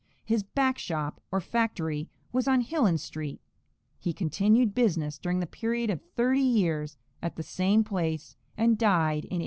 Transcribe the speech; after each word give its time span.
His 0.25 0.41
"back 0.41 0.79
shop," 0.79 1.21
or 1.31 1.39
factory, 1.39 2.09
was 2.33 2.47
on 2.47 2.63
Hillen 2.63 2.97
street. 2.97 3.39
He 3.99 4.13
continued 4.13 4.73
business 4.73 5.19
during 5.19 5.41
the 5.41 5.45
period 5.45 5.91
of 5.91 6.01
thirty 6.15 6.41
years 6.41 6.97
at 7.21 7.35
the 7.35 7.43
same 7.43 7.83
place, 7.83 8.35
and 8.57 8.79
died 8.79 8.89
in 8.89 9.09
1847 9.09 9.11
at 9.11 9.11
the 9.11 9.11
age 9.11 9.25
of 9.25 9.25
67. 9.25 9.39